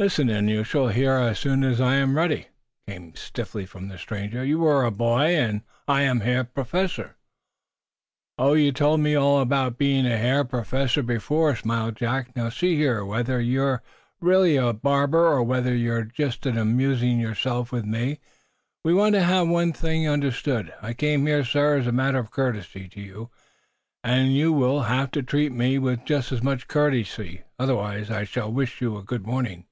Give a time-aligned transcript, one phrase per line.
[0.00, 2.46] "Listen, and you shall hear, as soon as I am ready,"
[2.86, 4.44] came, stiffly, from the stranger.
[4.44, 7.16] "You are a boy, and I am Herr Professor"
[8.38, 12.36] "Oh, you told me all about being a hair professor before," smiled Jack.
[12.36, 13.04] "Now, see here.
[13.04, 13.82] Whether you're
[14.20, 18.20] really a barber, or whether you're just amusing yourself with me,
[18.84, 20.72] we want to have one thing understood.
[20.80, 23.30] I came here, sir, as a matter of courtesy to you,
[24.04, 27.42] and you will have to treat me with just as much courtesy.
[27.58, 29.64] Otherwise, I shall wish you good morning."